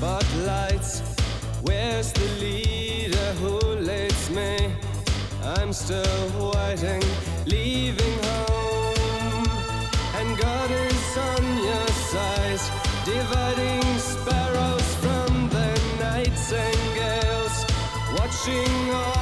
[0.00, 1.02] spotlights.
[1.60, 4.72] Where's the leader who leads me?
[5.44, 7.02] I'm still waiting,
[7.44, 9.44] leaving home.
[10.18, 12.62] And God is on your side,
[13.04, 15.68] dividing sparrows from the
[16.00, 17.56] nightingales,
[18.16, 19.19] watching all.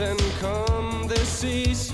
[0.00, 1.92] and calm the seas.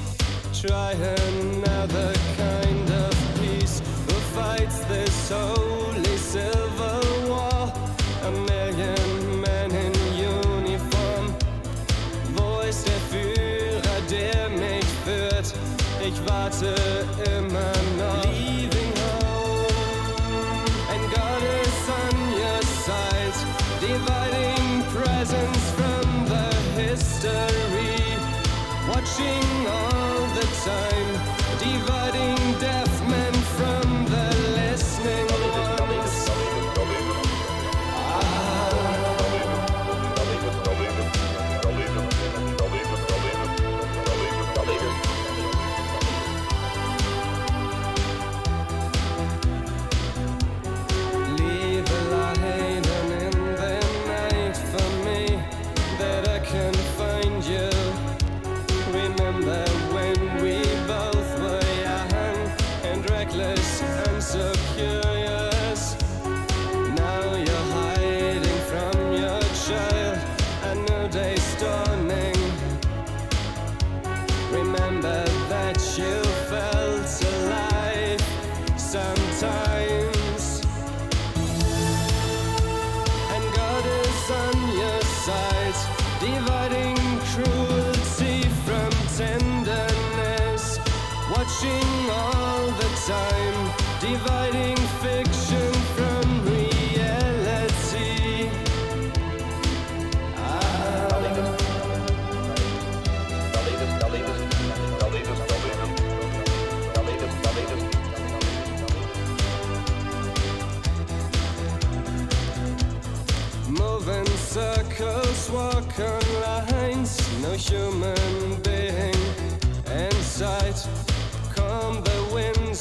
[0.53, 3.81] Try another kind of peace.
[4.07, 7.73] Who fights this holy silver war?
[8.25, 11.35] A million men in uniform.
[12.35, 15.55] Wo ist der Führer, der mich führt?
[16.07, 16.75] Ich warte
[17.39, 17.73] immer
[30.65, 31.34] time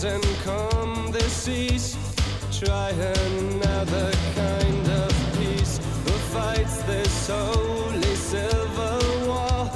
[0.06, 1.96] and calm the seas.
[2.52, 5.80] Try another kind of peace.
[6.06, 9.72] Who fights this holy silver war?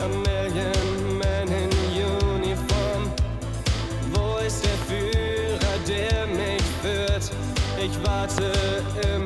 [0.00, 3.10] A million men in uniform.
[4.12, 7.30] Voice ist der Führer, der mich führt?
[7.78, 8.52] Ich warte
[9.14, 9.21] immer.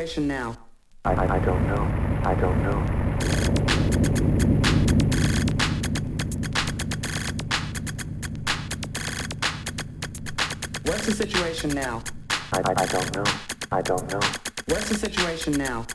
[0.00, 0.56] Situation now?
[1.04, 1.84] I, I, I don't know.
[2.24, 2.78] I don't know.
[10.86, 12.02] What's the situation now?
[12.50, 13.24] I, I, I don't know.
[13.70, 14.20] I don't know.
[14.68, 15.86] What's the situation now?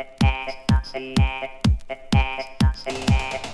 [0.00, 0.56] the past,
[0.94, 1.50] the past,
[1.86, 3.49] the past, the past.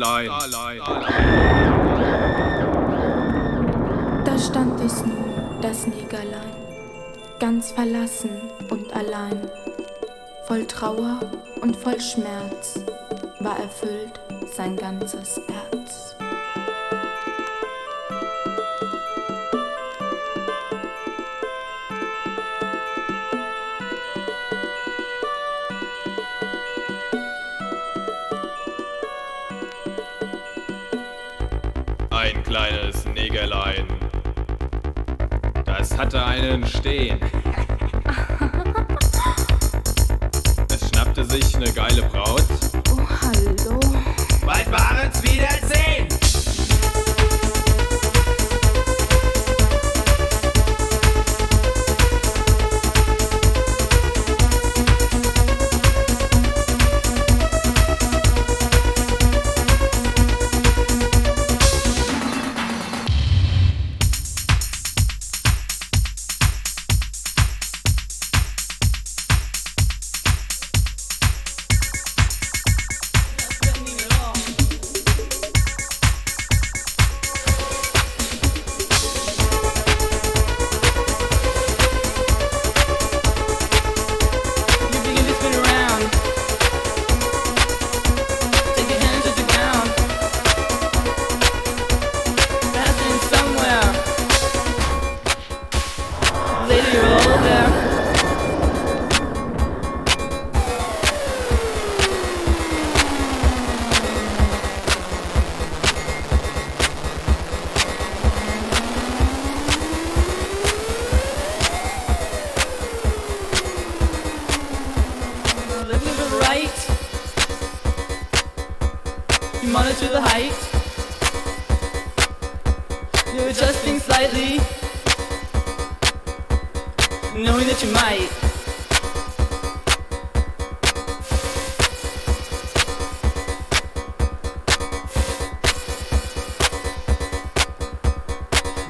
[0.00, 0.80] Starline.
[4.24, 6.56] Da stand es nun, das Negerlein,
[7.38, 8.30] ganz verlassen
[8.70, 9.50] und allein,
[10.46, 11.20] voll Trauer
[11.60, 12.80] und voll Schmerz
[13.40, 14.18] war erfüllt
[14.56, 16.09] sein ganzes Herz.
[36.00, 37.20] hatte einen stehen.
[40.72, 42.59] Es schnappte sich eine geile Braut.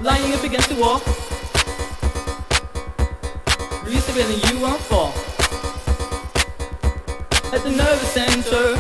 [0.03, 1.01] lying up against the wall.
[3.85, 5.13] Release the rhythm, you won't fall.
[7.53, 8.77] At the nervous center,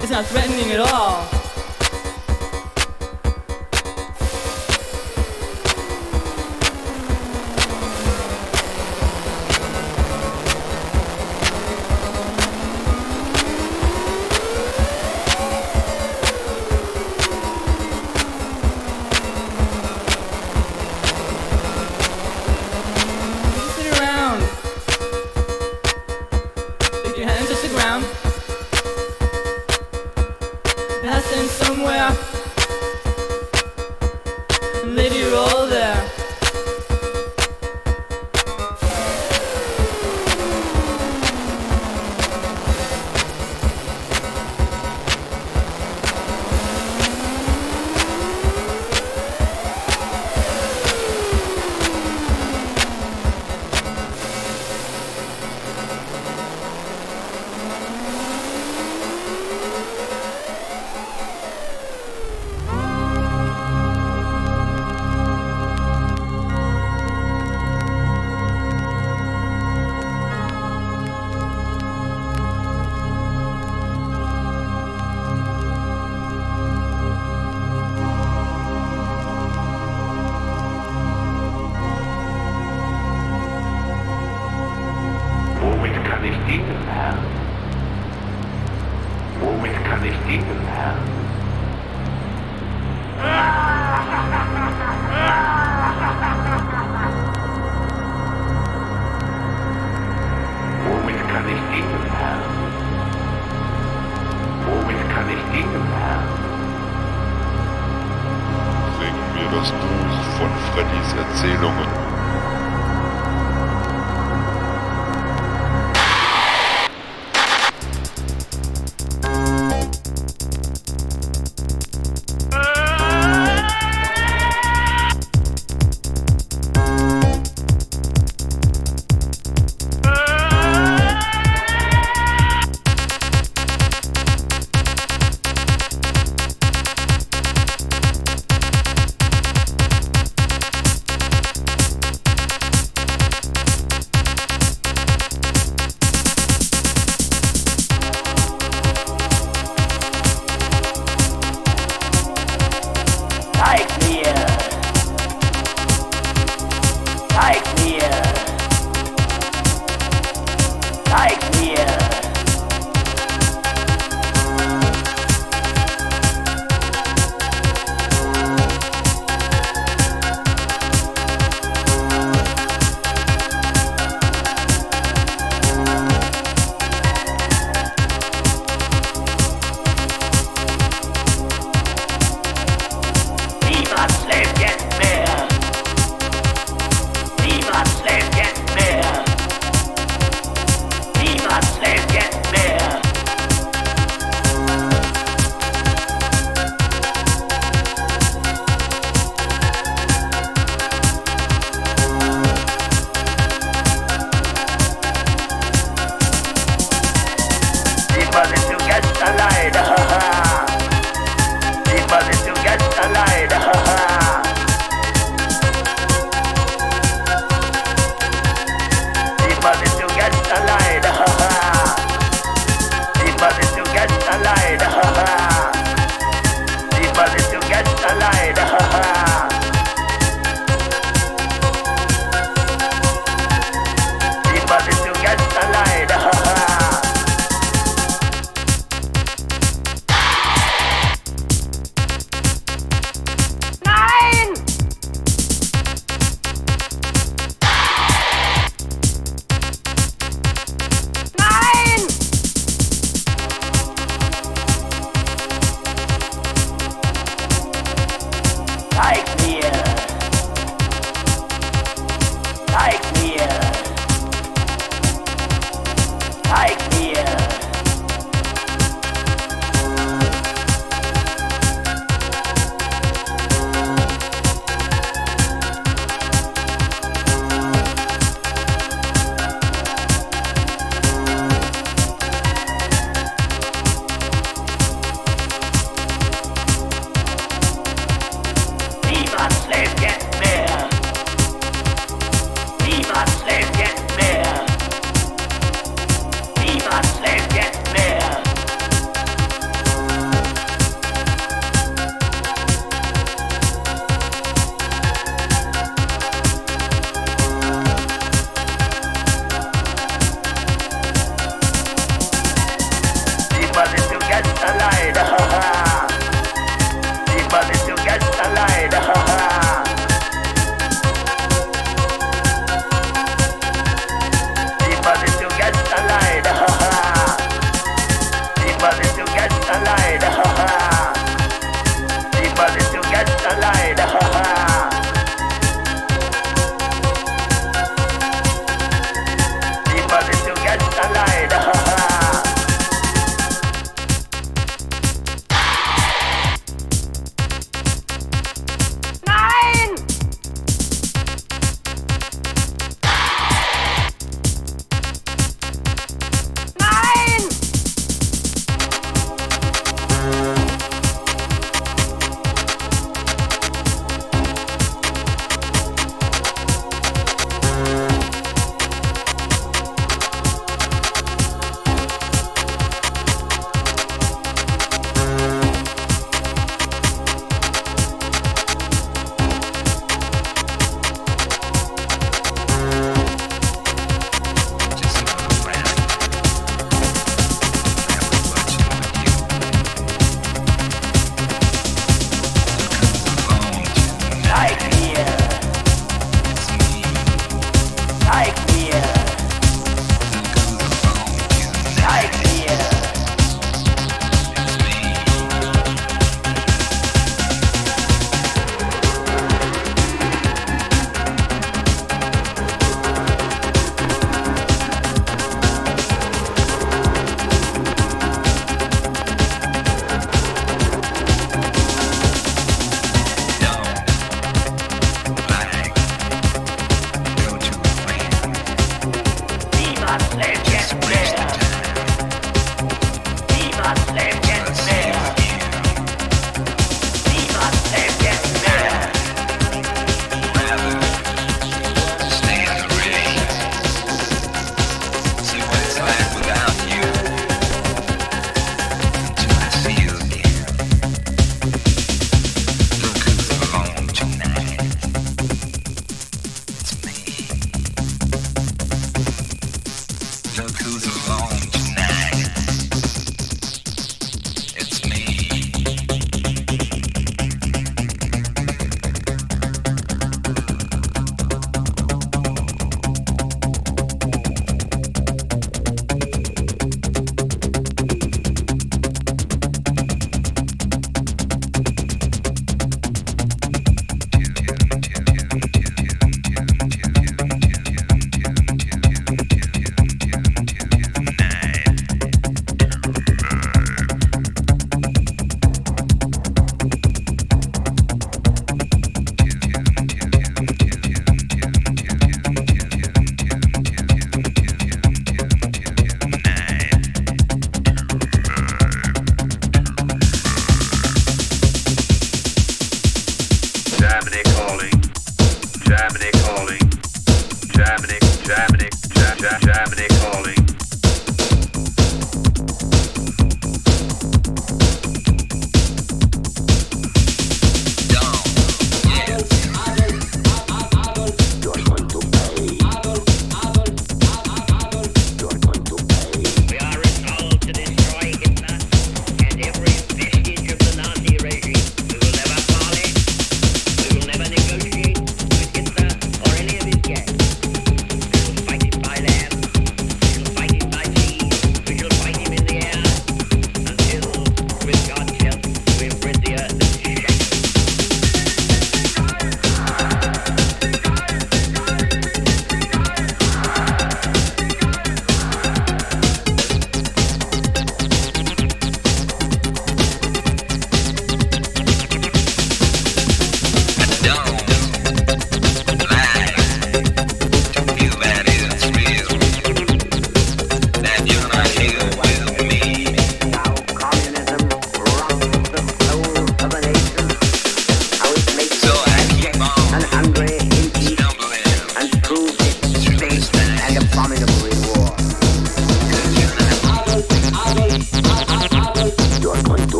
[0.00, 1.41] it's not threatening at all.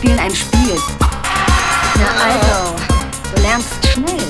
[0.00, 0.78] Spielen ein Spiel.
[1.98, 2.74] Na also,
[3.34, 4.29] du lernst schnell.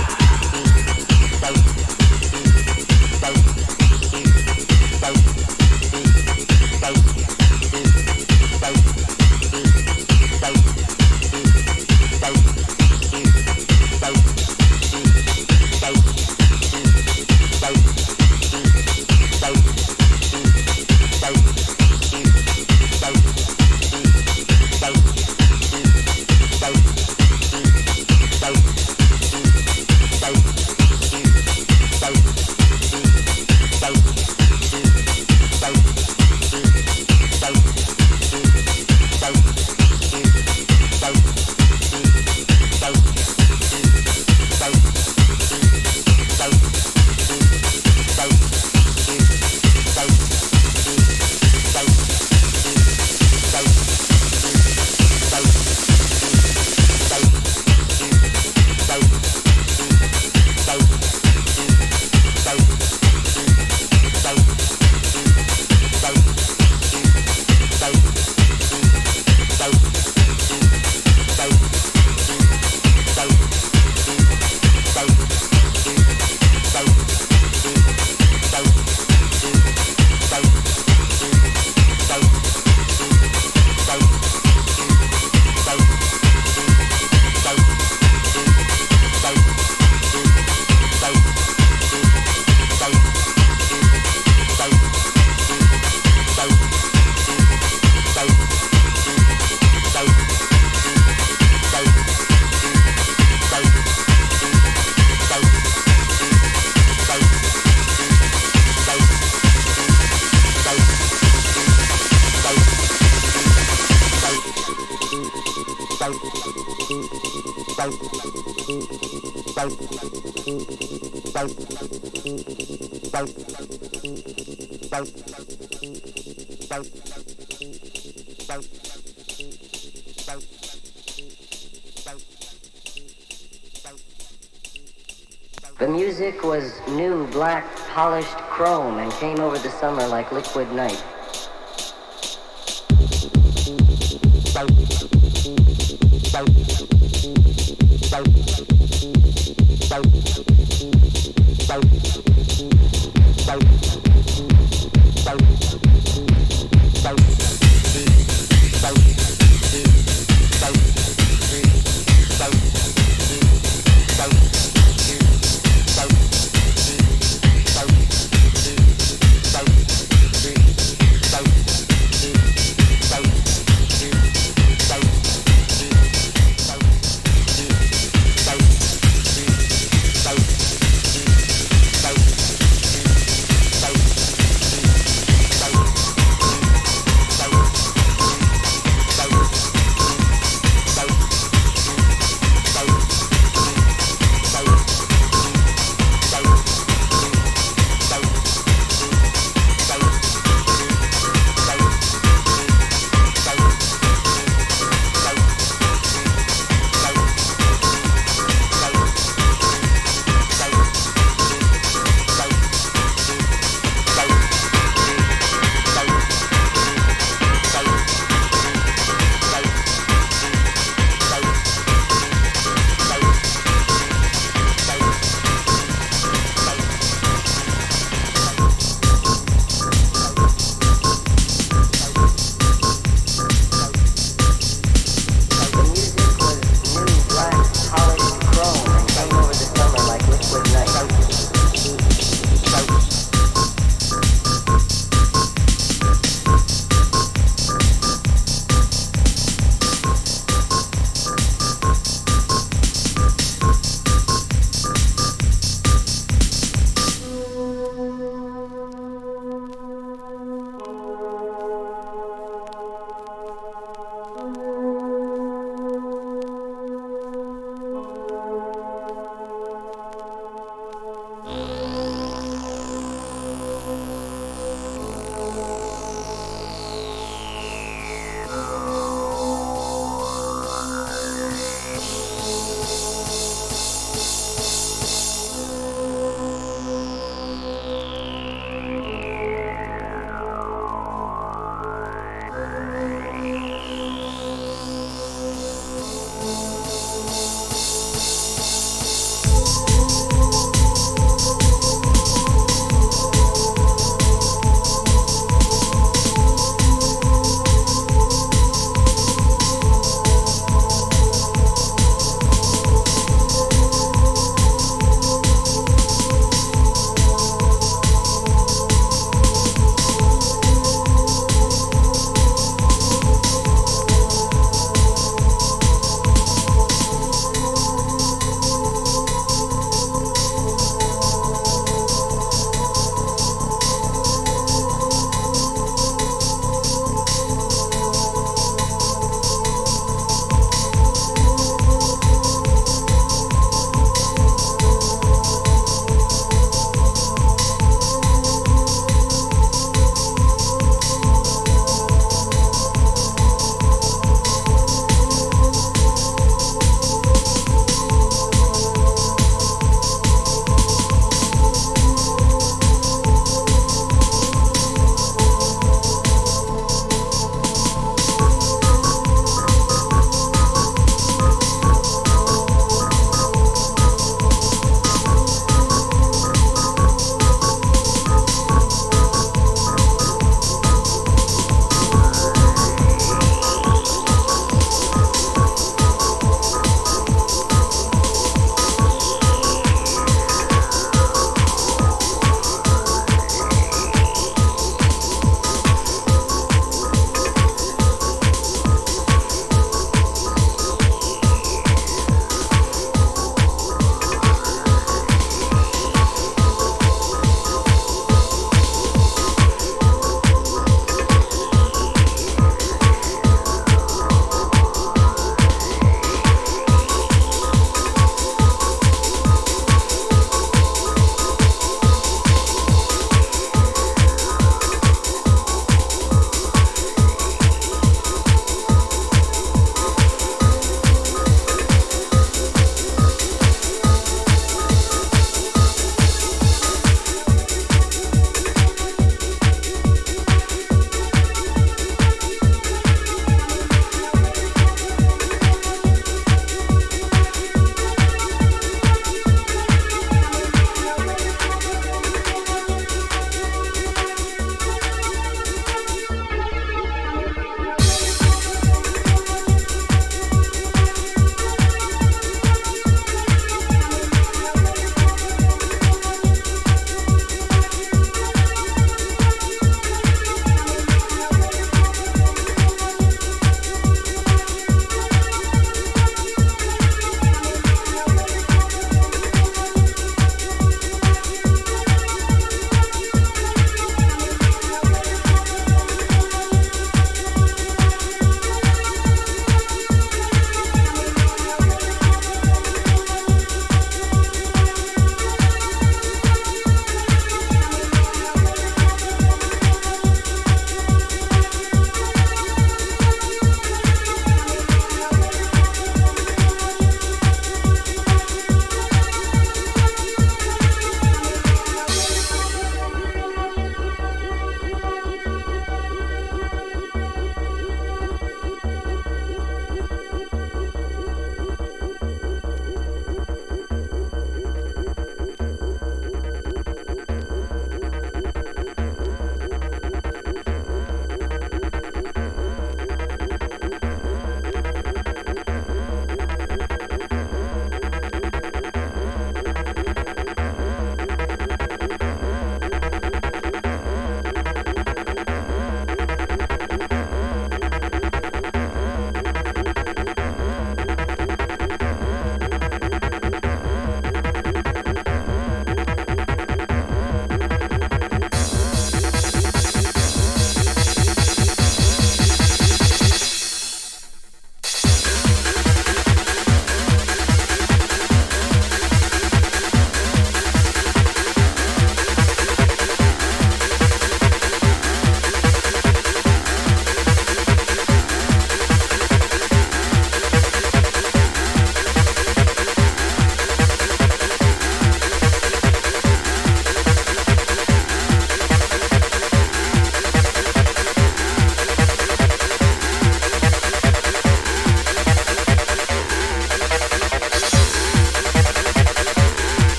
[137.93, 141.03] Polished chrome and came over the summer like liquid night.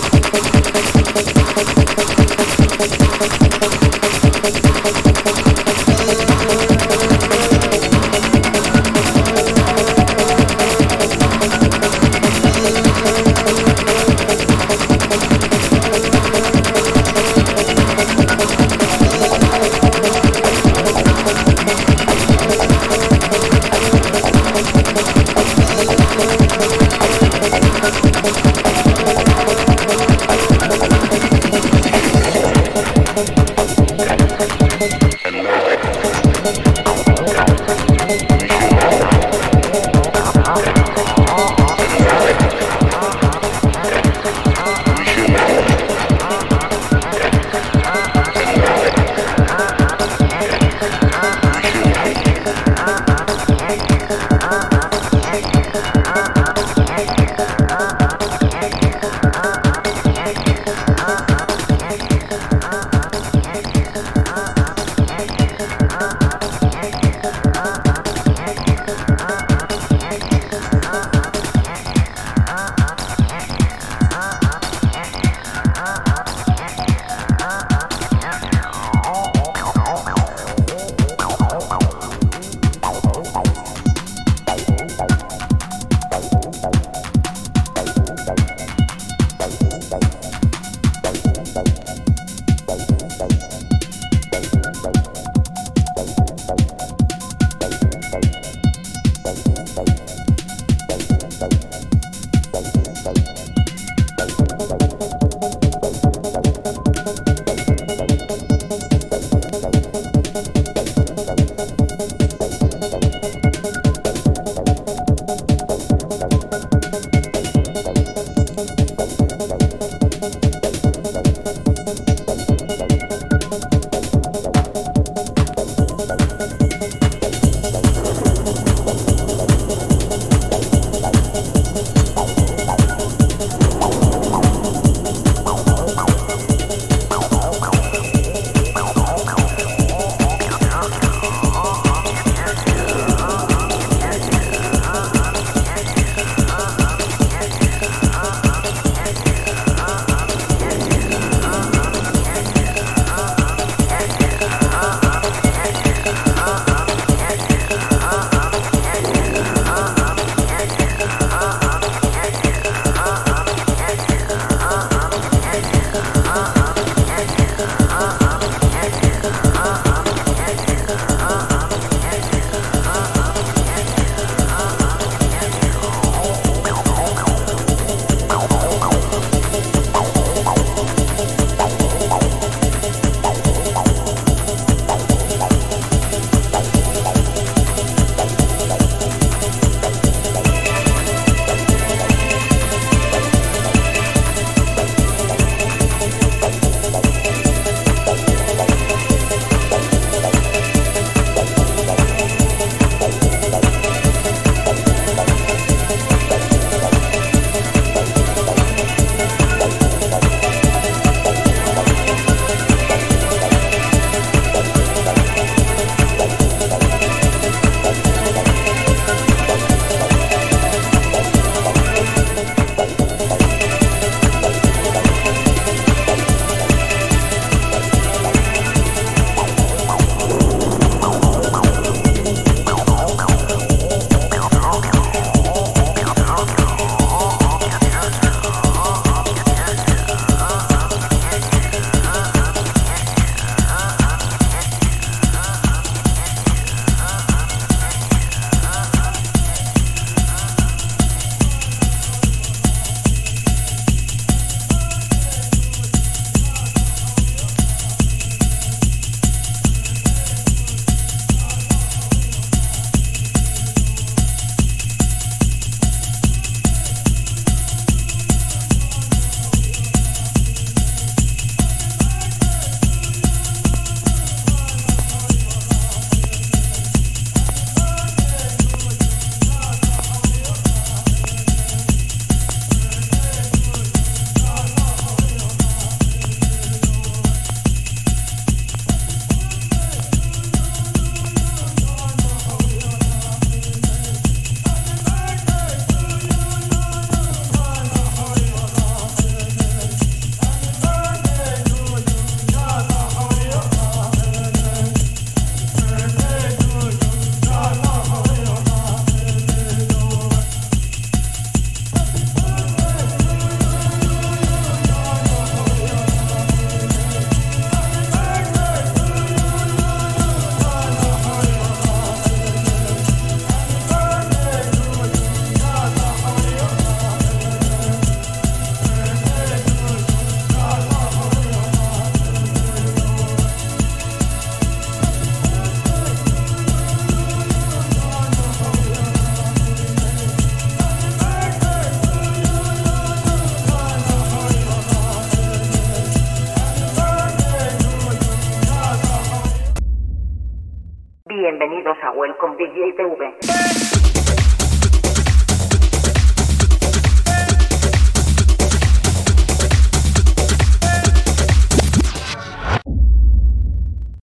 [0.00, 0.27] Thank